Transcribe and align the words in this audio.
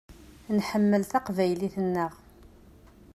Nḥemmel 0.57 1.03
taqbaylit-nneɣ. 1.05 2.11